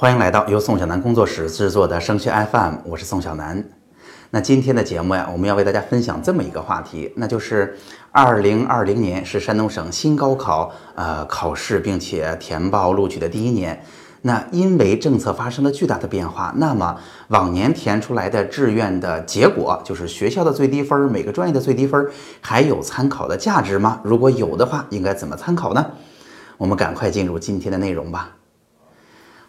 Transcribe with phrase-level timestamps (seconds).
[0.00, 3.64] 欢迎来到由宋小南工作室制作的升学 FM，我是宋小南。
[4.30, 7.76] 那今天的节目呀，我们要为大家分享这么一个话题，那就是
[8.12, 13.82] 二零二零年是山东省新高考呃考试并且填报录取的第一年。
[14.22, 16.96] 那因为政策发生了巨大的变化，那么
[17.26, 22.08] 往年填出来的志愿的结果，就是学校的最低分，每个专业的最低分，
[22.40, 24.00] 还有参考的价值吗？
[24.04, 25.84] 如果有的话，应该怎么参考呢？
[26.56, 28.36] 我们赶快进入今天的内容吧。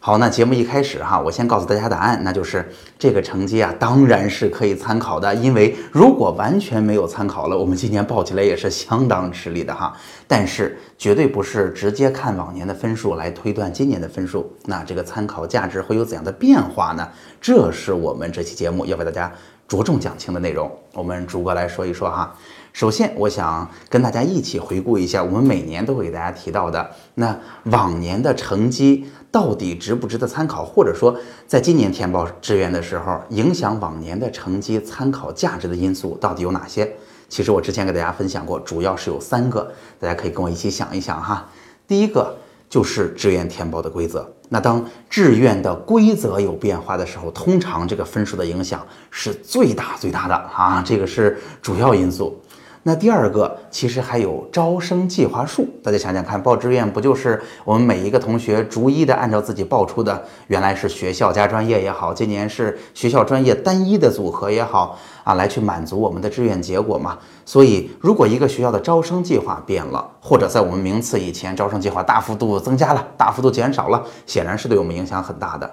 [0.01, 2.65] 好，那节目一开始哈，我先告诉大家答案，那就是
[2.97, 9.93] 这个成绩啊，当然是可以参考的，因为如果完全没有参考了，我们今年报起来也是相当吃力的哈。
[10.25, 17.05] 但是绝对不是直接看往年的分数来推断今年的分数，那这个参考价值会有怎样的变化呢？
[17.41, 19.29] 这是我们这期节目要为大家
[19.67, 20.71] 着重讲清的内容。
[20.93, 22.33] 我们逐个来说一说哈。
[22.79, 29.05] 首先，我想跟大家一起回顾一下我们每年都会给大家提到的那往年的成绩。
[29.29, 30.63] 到底值不值得参考？
[30.63, 31.13] 或者说，
[31.45, 36.89] 在今年填报志愿的时候，影响往年的成绩参考价值的因素到底有哪些？
[37.27, 41.49] 其实我之前给大家分享过，主要是有三个，大家可以跟我一起想一想哈。
[41.85, 42.33] 第一个
[42.69, 44.25] 就是志愿填报的规则。
[44.47, 52.39] 那当志愿的规则有变化的时候，通常这个分数的影响是最大最大的啊，这个是主要因素。
[52.83, 67.17] 那第二个其实还有招生计划数，大家想想看，报志愿不就是我们每一个同学逐一的按照自己报出的，原来是学校加专业也好，今年是学校专业单一的组合也好啊，来去满足我们的志愿结果嘛？
[67.45, 75.69] 所以如果一个学校的招生计划变了，或者在我们名次以前招生计划大幅度增加了，大幅度减少了，显然是对我们影响很大的。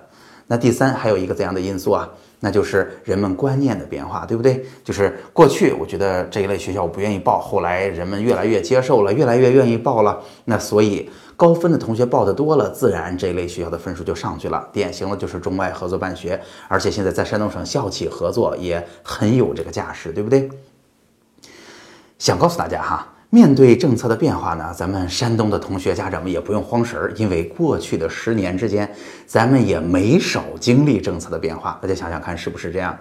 [0.49, 2.09] 那第三还有一个怎样的因素啊？
[2.41, 4.65] 那就是人们观念的变化，对不对？
[4.84, 10.20] 就是过去我觉得这一类学校我不愿意报，后来人们越来越接受了，越来越愿意报了。
[10.45, 14.69] 那所以高分的同学报的多了，自然这一类学校的分数就上去了。
[14.73, 20.48] 典型的就是中外合作办学，而且现在在山东省校企合作也很有这个架势，对不对？
[22.19, 23.12] 想告诉大家哈。
[23.31, 28.88] 面对政策的变化呢，咱们山东的同学家长们也不用慌神儿，因为过去的十年之间，
[29.26, 31.76] 咱们也没少经历政策的变化。
[31.82, 32.97] 大家想想看，是不是这样？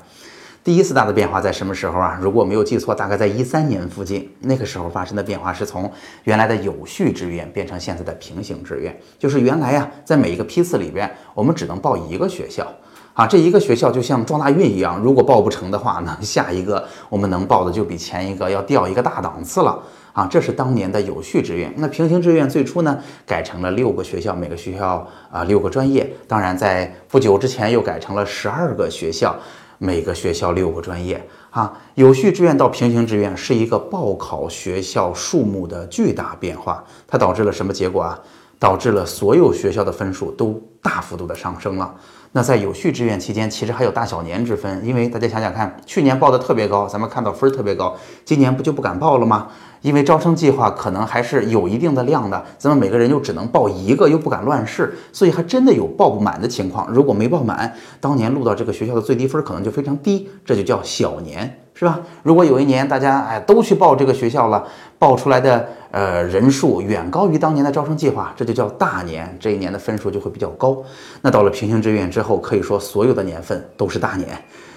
[0.64, 2.18] 第一次大的变化在什么时候啊？
[2.20, 4.28] 如果我没有记错，大概在一三年附近。
[4.40, 5.90] 那个时候发生的变化是从
[6.24, 12.68] 原来的有序志愿变成现在的平行志愿，就是原来呀，在每一个批次里边，我们只能报一个学校。
[13.14, 19.80] 啊，这一个学校就像撞大运一样，如果报不成的话呢，下一个我们能报的就比前一个要掉一个大档次了。
[20.16, 21.74] 啊，这是当年的有序志愿。
[21.76, 26.10] 那平行志愿最初呢，改成了六个学校，每个学校啊六个专业。
[26.26, 29.36] 当然，在不久之前又改成了十二个学校，
[29.78, 31.22] 每个学校六个专业。
[31.50, 38.18] 啊，有序志愿到平行志愿是一个报考学校数目的巨大变化，它导致了什么结果啊？
[38.58, 41.94] 导致了所有学校的分数都大幅度的上升了。
[42.38, 49.48] 那在有序志愿期间，其实还有大小年之分，因为大家想想看，去年报的特别高，咱们看到分儿特别高，今年不就不敢报了吗？
[49.82, 56.92] 因为招生计划可能还是有一定的量的，咱们每个人又只能报一个，又不敢乱试，所以还真的有报不满的情况。
[56.92, 62.00] 如果没报满，当年录到这个学校的最低分可能就非常低，这就叫小年，是吧？
[62.24, 64.66] 如果有一年大家哎都去报这个学校了，
[64.98, 70.82] 报出来的呃人数远高于当年的招生计划，这就叫大年，这一年的分数就会比较高。
[71.22, 74.30] 那到了平行志愿之后，可以说所有的年份都是大年，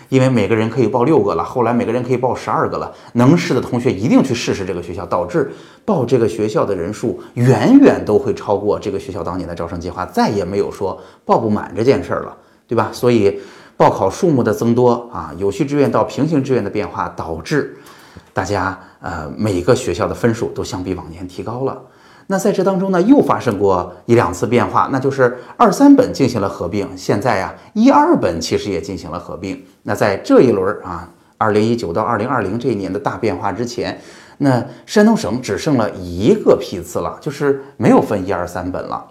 [0.08, 2.92] 因为每个人可以报六个了，后来每个人可以报十二个了。
[3.12, 5.53] 能试的同学一定去试试这个学校，导致
[5.84, 12.91] 报这个学校的人数远远都会超过这个学校当年的招生计划，再也没有说报不满这件事儿了，对吧？
[12.92, 13.41] 所以
[13.78, 17.78] 报考数目的增多啊，有序志愿到平行志愿的变化，导致
[18.34, 21.81] 大家呃每个学校的分数都相比往年提高了。
[22.27, 29.65] 那在这当中呢，又发生过一两次变化，那就是二三本进行了合并，现在呀，一二本其实也进行了合并。
[29.84, 33.99] 那在这一轮啊，二零一九到二零二零这一年的大变化之前，
[34.38, 39.06] 那山东省只剩了一个批次了，就是没有分一二三本了。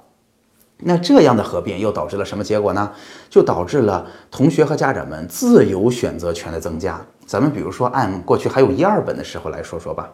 [0.80, 2.92] 那这样的合并又导致了什么结果呢？
[3.30, 7.00] 就导致了同学和家长们自由选择权的增加。
[7.26, 10.12] 咱们比如说按过去还有一二本的时候来说说吧，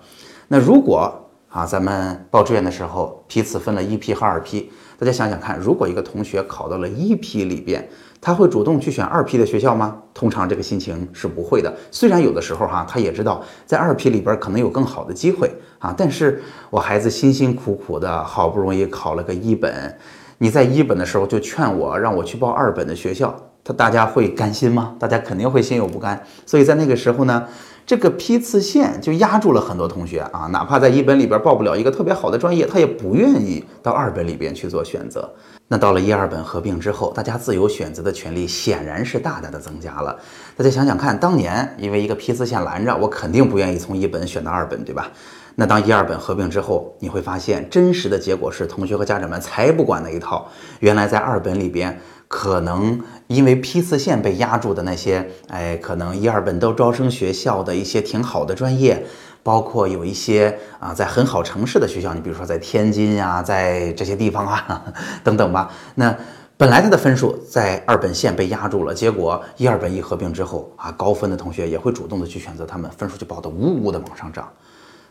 [0.47, 1.13] 那如果
[1.49, 4.71] 啊，咱们报志愿的时候，批次分了一批和二批。
[4.97, 7.87] 大家想想看，如果一个同学考到了一批里边，
[8.19, 9.95] 他会主动去选二批的学校吗？
[10.15, 11.71] 通常这个心情是不会的。
[11.91, 19.95] 虽然有的时候哈，他也知道在二批里边可能有更好的机会啊，但是我孩子辛辛苦苦的好不容易考了个一本，
[20.43, 24.93] 你在一本的时候就劝我让我去报二本的学校，他大家会甘心吗？
[24.99, 26.21] 大家肯定会心有不甘。
[26.45, 27.47] 所以在那个时候呢。
[27.85, 35.29] 这个批次线就压住了很多同学啊，哪怕在一本里边报不了一个特别好的专业，他也不愿意到二本里边去做选择。
[35.67, 40.17] 那到了一二本合并之后，大家自由选择的权利显然是大大的增加了。
[40.55, 45.11] 大家想想看，当年因为一个批次线拦着，我肯定不愿意从一本选到二本，对吧？
[45.55, 50.49] 那当一二本合并之后，你会发现真实的结果是，同学和家长们才不管那一套。
[50.79, 59.05] 原来在二本里边，可能因为批次线被压住的那些，哎，可能一二本都招生学校的一些挺好的专业，
[59.43, 64.83] 包括有一些啊，在很好城市的学校，你比如说在天津呀，在这些地方啊，
[65.23, 65.71] 等等吧。
[65.93, 66.17] 那
[66.57, 74.49] 本来他的分数在二本线被压住了，结果一二本一合并之后啊，高分的同学也会主动的去选择他们，分数就报得呜呜的往上涨。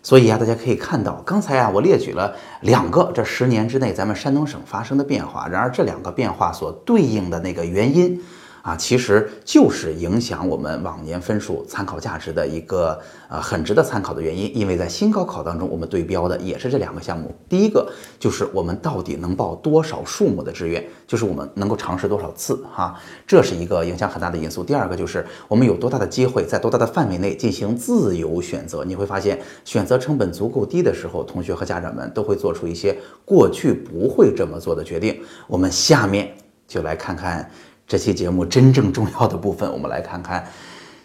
[0.02, 5.46] 所以啊，大家可以看到，刚才啊，我列举了两个这十年之内咱们山东省发生的变化。
[5.46, 8.20] 然而，这两个变化所对应的那个原因。
[8.62, 12.97] 啊，其实就是影响我们往年分数参考价值的一个
[13.29, 17.35] 呃很值得参考的原因，因为在新高考当中，我们对标的也是这两个项目。
[17.49, 24.62] 第一个就是我们到底能报多少数目的志愿，就是我们能够尝试多少次哈，这是一个影响很大的因素。
[24.62, 28.85] 第二个就是我们有多大的机会在多大的范围内进行自由选择。
[28.85, 35.20] 你会发现，选择成本足够低的时候，同学和家长们都会做出一些过去不会这么做的决定。
[35.49, 36.32] 我们下面
[36.69, 37.50] 就来看看。
[37.92, 40.50] 这期节目真正重要的部分，我们来看看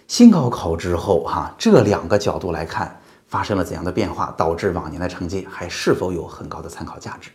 [0.07, 2.97] 新高考之后哈，这两个角度来看
[3.27, 7.29] 发生了怎样的变化，导致往年的成绩还是否有很高的参考价值。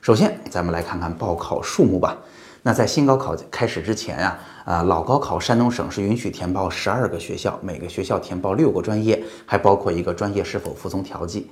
[0.00, 2.16] 首先，咱们来看看报考数目吧。
[2.62, 11.50] 那在新高考开始之前啊，啊老高考山东省是允许填报十二个学校，每个学校填报六个专业，还包括一个专业是否服从调剂。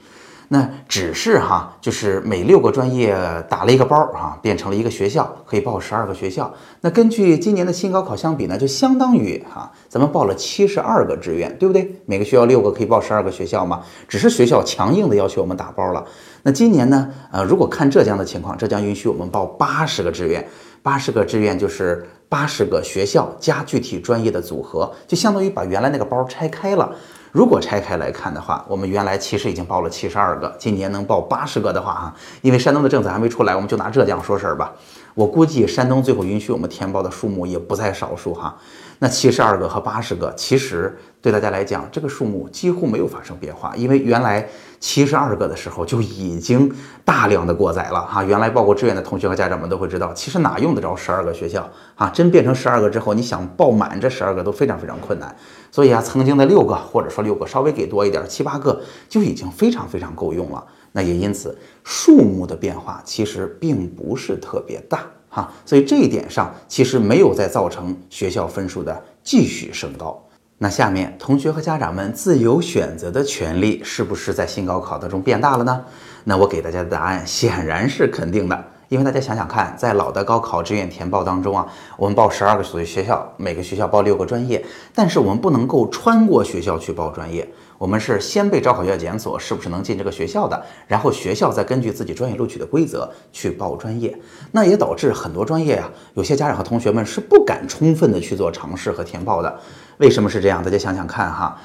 [0.48, 3.16] 那只是哈，就是每六个专业
[3.48, 6.52] 打了一个包哈，变成了一个学校，可以报十二个学校。
[6.82, 11.94] 那根据今年的新高考相比呢，就相当于哈，咱们报了七十二个志愿，对不对？
[12.04, 13.82] 每个学校六个可以报十二个学校嘛？
[14.06, 16.04] 只是学校强硬的要求我们打包了。
[16.42, 17.10] 那今年呢？
[17.32, 20.46] 呃，如果看浙江的情况，浙江允许我们报八十个志愿，
[20.82, 26.94] 八十个志愿就是八十个学校加具体专业的组合，就相当于把原来那个包拆开了。
[27.34, 34.72] 如果拆开来看的话，我们原来其实已经报了七十二个，今年能报八十个的话，哈，因为山东的政策还没出来，我们就拿浙江说事儿吧。
[35.14, 38.56] 我估计山东最后允许我们填报的数目也不在少数，哈。
[39.00, 44.48] 那七十二个和八十个，其实对大家来讲，这个数目几乎没有发生变化，因为原来
[44.78, 46.72] 七十二个的时候就已经
[47.04, 48.22] 大量的过载了哈。
[48.22, 52.10] 原来报过志愿的同学和家长们都会知道，其实哪用得着十二个学校啊？
[52.10, 55.34] 真变成十二个之后，你想报满这十二个都非常非常困难。
[55.70, 60.64] 所以啊，曾经的六个或者说六个稍微给多一点，七八个就已经非常非常够用了。
[60.92, 65.04] 那也因此，数目的变化其实并不是特别大。
[65.28, 70.24] 哈，所以这一点上其实没有再造成学校分数的继续升高。
[70.58, 75.84] 那下面同学和家长们自由选择的权利是不是在新高考当中变大了呢？
[76.22, 78.64] 那我给大家的答案显然是肯定的。
[78.88, 81.66] 因为大家想想看，在老的高考志愿填报当中啊，
[81.96, 84.64] 我们报十二个所学校，每个学校报六个专业，
[84.94, 87.48] 但是我们不能够穿过学校去报专业。
[87.76, 94.16] 我们是先被招考院检索是不是能进这个学校的，然后学校再根据自己专业录取的规则去报专业，
[94.52, 99.58] 那也导致很多专业啊，有些家长和同学们是不敢充分的去做尝试和填报的。
[99.98, 100.62] 为什么是这样？
[100.62, 101.58] 大家想想看哈，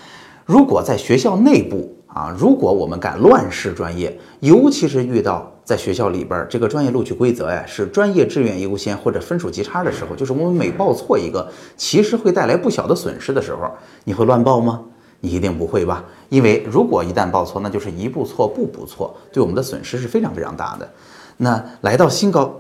[0.50, 11.48] 如果在学校内部啊，如果我们敢乱试专业，尤其是遇到在学校里边这个专业录取规则呀是专业志愿优先或者分数极差的时候，就是我们每报错一个，
[11.78, 13.72] 其实会带来不小的损失的时候，
[14.06, 14.84] 你会乱报吗？
[15.20, 16.04] 你一定不会吧？
[16.30, 20.92] 因为如果一旦报错，那就是一步错步步错，对我们的损失是非常非常大的。
[21.38, 22.60] 那来到新高，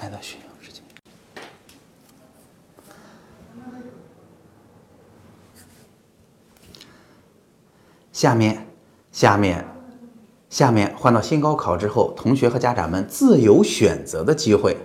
[0.00, 0.84] 来到学校之前，
[8.24, 8.66] 下面，
[9.12, 9.62] 下面，
[10.48, 14.78] 下面换到新高考之后，同学和家长们自由选择的机会。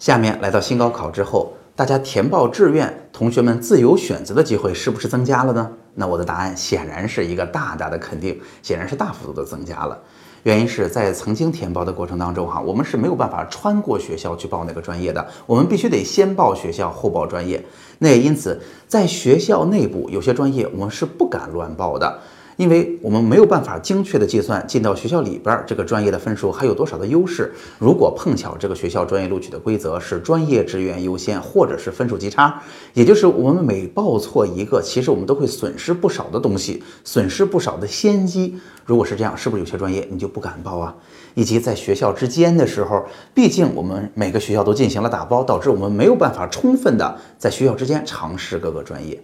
[0.00, 1.52] 下面来到新高考之后。
[1.76, 5.70] 大家填报志愿，同学们自由选择的机会是不是增加了呢？
[5.94, 9.96] 那我的答案显然是一个大大的肯定，显然是大幅度的增加了。
[10.44, 17.62] 原因是在曾经填报的过程当中，哈，我们是没有办法穿过学校去报那个专业的，我们必须得先报学校后报专业。
[17.98, 18.58] 那也因此，
[18.88, 22.18] 在学校内部有些专业我们是不敢乱报的。
[22.56, 27.52] 因为我们没有办法精确的计算进到学校里边这个专业的分数还有多少的优势。
[27.78, 32.62] 如果碰巧这个学校专业录取的规则是专业志愿优先，或者是分数极差，
[32.94, 38.58] 也就是我们每报错一个，其实我们都会损失不少的东西，损失不少的先机。
[38.84, 40.94] 如果是这样，是不是有些专业你就不敢报啊？
[41.34, 49.20] 以及在学校之间的时候，毕竟我们每个学校都进行了打包，导致我们没有办法充分的在学校之间尝试各个专业。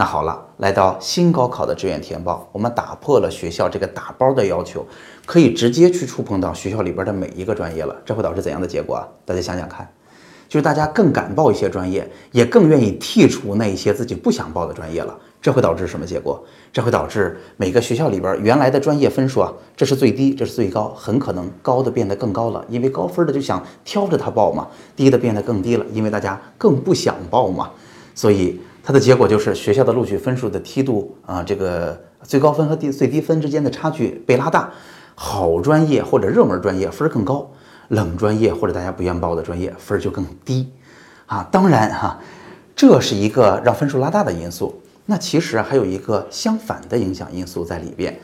[0.00, 4.82] 那好了，来到新高考的志愿填报，我们打破了学校这个打包的要求，
[5.26, 7.94] 可以直接去触碰到学校里边的每一个专业了。
[8.02, 9.06] 这会导致怎样的结果啊？
[9.26, 9.86] 大家想想看，
[10.48, 15.14] 就是大家更敢报一些专业，也更愿意剔除那一些自己不想报的专业了。
[15.42, 16.42] 这会导致什么结果？
[16.72, 24.66] 这会导致每个学校里边原来的专业分数啊，这是最低，这是最高，很可能高的变得更高了，因为高分的就想挑着它报嘛；
[24.96, 27.68] 低的变得更低了，因为大家更不想报嘛。
[28.14, 34.70] 所以它的结果就是学校的录取分数的梯度啊，这个最高分和低最低分之间的差距被拉大，
[35.14, 37.50] 好专业或者热门专业分更高，
[37.88, 40.70] 冷专业或者大家不愿报的专业分就更低
[41.26, 41.46] 啊。
[41.50, 42.18] 当然哈，
[42.74, 44.80] 这是一个让分数拉大的因素。
[45.06, 48.18] 那其实还有一个相反的影响因素在里边。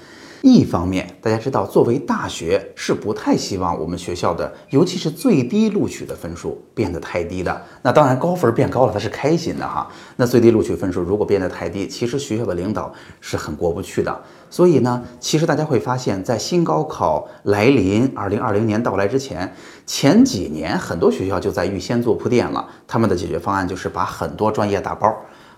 [0.55, 7.63] 一方面，大家知道，作为大学是不太希望我们学校的，尤其是最低录取的分数变得太低的。
[7.83, 9.89] 那当然，高分变高了，他是开心的哈。
[10.15, 14.23] 那最低录取分数如果变得太低，其实学校的领导是很过不去的。
[14.49, 19.53] 所以呢，其实大家会发现，在新高考来临、二零二零年到来之前，
[19.85, 22.65] 前几年很多学校就在预先做铺垫了。
[22.87, 25.13] 他们的解决方案就是把很多专业打包。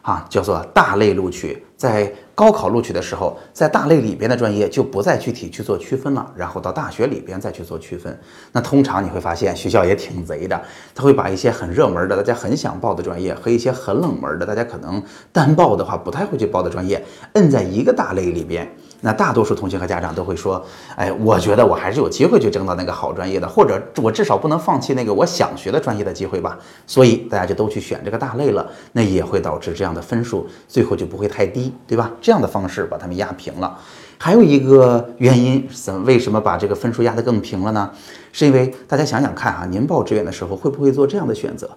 [0.09, 8.19] 啊，叫做大类录取，在高考录取的时候，在大类里边的专业就不再具体去做区分了，然后到大学里边再去做区分。
[8.53, 10.59] 那通常你会发现学校也挺贼的，
[10.95, 18.67] 他会把一些很热门的、大家很想报的专业和一些很冷门的、大家可能单报的话不太会去报的专业，摁在一个大类里边。
[19.01, 20.65] 那大多数同学和家长都会说，
[20.97, 26.59] 哎，我觉得我还是有机会去争到那个好专业的，或者我至少不能放弃那个我想学的专业的机会吧。
[26.87, 32.11] 所以大家就都去选这个大类了，那也会导致这样的分数最后就不会太低，对吧？
[32.21, 33.79] 这样的方式把他们压平了。
[34.19, 37.89] 还有一个原因，怎为什么把这个分数压得更平了呢？
[38.33, 41.71] 是因为大家想想看啊，您报志愿的时候会不会做这样的选择？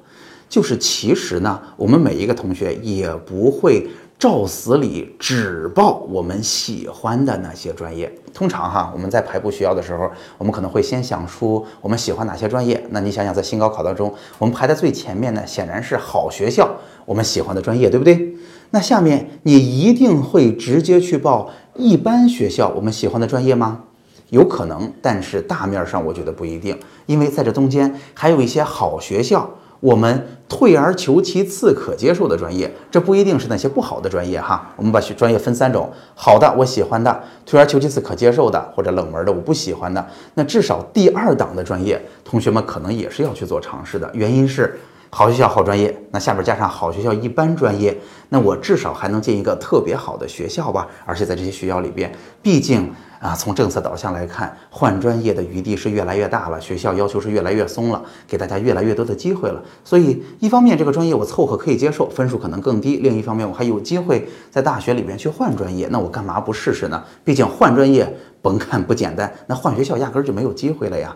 [0.50, 3.88] 就是其实呢，我们每一个同学也不会。
[4.22, 8.14] 照死里只报我们喜欢的那些专业。
[8.32, 12.86] 通常哈，我们在排布学校的时候，我们可能会先想出我们喜欢哪些专业。
[12.92, 16.70] 那你想想，在新高考当中，我们排在最前面的显然是好学校，
[17.08, 18.36] 我们喜欢的专业，对不对？
[18.70, 23.86] 那下面你一定会直接去报一般学校我们喜欢的专业吗？
[24.30, 29.50] 有可能，但是大面上我觉得不一定，因为在这中间还有一些好学校。
[29.82, 34.70] 我们退而求其次可接受的专业，这不一定是那些不好的专业哈。
[34.76, 40.06] 我们把学专业分三种：好的我喜欢的，退而求其次可接受的，或者冷门的我不喜欢的。
[40.36, 44.10] 那至少第二档的专业，同学们可能也是要去做尝试的。
[44.14, 44.80] 原因是
[45.12, 47.96] 好学校好专业，那下边加上好学校一般专业，
[48.30, 50.88] 那我至少还能进一个特别好的学校吧。
[51.06, 52.92] 而且在这些学校里边，毕竟。
[53.22, 59.62] 啊，从政策导向来看，换专业的余地是越来越大了，学校要求是越来越松了，给大家越来越多的机会了。
[59.86, 67.04] 所以，一方面这个专业我凑合可以接受，分数可能更低；另一方面，我还有机会在大学里边去换专业，那我干嘛不试试呢？
[67.24, 71.16] 毕竟换专业甭看不简单，那换学校压根儿就没有机会了呀。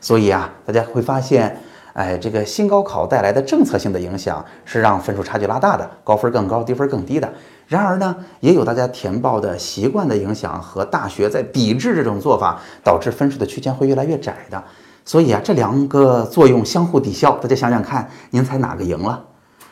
[0.00, 1.62] 所以啊，大家会发现。
[1.96, 7.32] 哎，这个新高考带来的政策性的影响是让分数差距拉大的，高分更高，低分更低的。
[7.66, 14.62] 然而呢，也有大家填报的习惯的影响和大学在抵制这种做法，导致分数的区间会越来越窄的。
[15.06, 19.24] 所以啊，这两个作用相互抵消，大家想想看，您猜哪个赢了？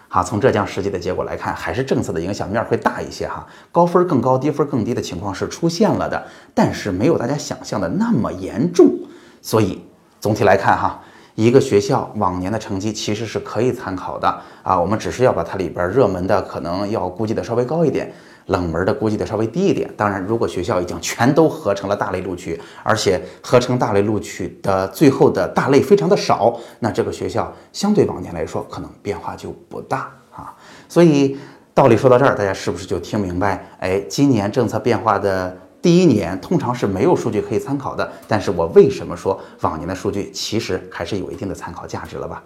[0.08, 8.86] 好，从浙江实际的结果来看，还是政策的影响面会大一些哈，高分更高，低分更低的情况是出现了的，但是没有大家想象的那么严重。
[9.42, 9.84] 所以
[10.22, 11.02] 总体来看哈。
[11.34, 18.12] 一个学校往年的成绩其实是可以参考的啊，我们只是要把它里边热门的可能要估计的稍微高一点，
[18.46, 19.90] 冷门的估计的稍微低一点。
[19.96, 30.54] 当然，如果学校已经全都合成了大类录取，而且合成大类录取的最后的大类非常的少，那这个学校相对往年来说可能变化就不大啊。
[30.88, 31.36] 所以
[31.74, 33.66] 道理说到这儿，大家是不是就听明白？
[33.80, 35.56] 哎，今年政策变化的。
[35.84, 42.42] 第一年通常是没有数据可以参考的，但是我为什么说往年的数据其实还是有一定的参考价值了吧？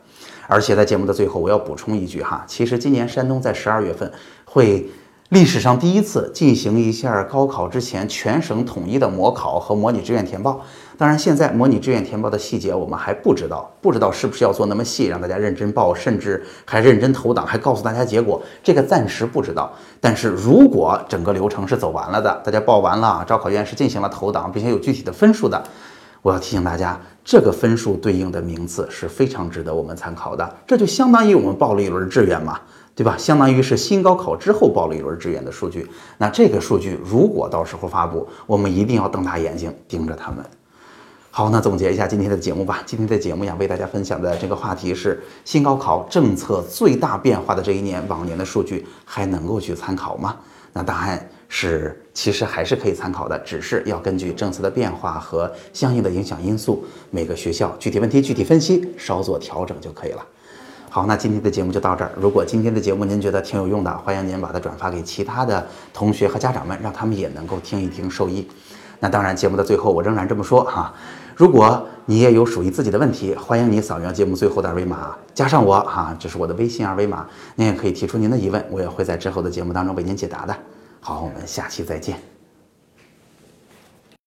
[0.49, 4.13] 而且在节目的最后，我要补充一句哈，其实今年山东在十二月份
[4.45, 4.85] 会。
[5.31, 10.65] 历史上第一次进行一下高考之前全省统一的模考和模拟志愿填报。
[10.99, 19.73] 当然，现在模拟志愿填报的细节我们还不知道，不知道是不是要做那么细，让大家认真报，甚至还认真投档，还告诉大家结果，这个暂时不知道。
[20.01, 25.63] 但是如果整个流程是走完了的，大家报完了，招考院是进行了投档，并且有具体的分数的，
[26.21, 30.57] 我要提醒大家，这个分数对应的名次是非常值得我们参考的。
[30.67, 32.59] 这就相当于我们报了一轮志愿嘛。
[32.97, 33.15] 对吧？
[33.17, 35.89] 相当于是新高考之后报了一轮志愿的数据。
[36.17, 40.45] 那这个数据如果到时候发布，我们一定要瞪大眼睛盯着他们。
[41.39, 42.83] 好，那总结一下今天的节目吧。
[42.85, 50.35] 今天的节目呀，为大家分享的这个话题是新高考政策最大变化的这一年，往年的数据还能够去参考吗？
[50.73, 60.27] 那答案是，其实还是可以参考的，只是要根据政策的变化和相应的影响因素，每个学校具体问题具体分析，稍作调整就可以了。
[60.91, 62.11] 好，那今天的节目就到这儿。
[62.21, 65.65] 如果今天的节目您觉得挺有用的，欢迎您把它转发给其他的
[65.95, 68.49] 同学和家长们，让他们也能够听一听受益。
[69.01, 70.93] 那当然，节目的最后我仍然这么说哈，
[71.39, 80.57] 如果你也有属于自己的问题，欢迎你扫描节目最后的二维码，加上我哈，这是我的微信二维码，您也可以提出您的疑问，我也会在之后的节目当中为您解答的。
[80.99, 82.38] 好，我们下期再见。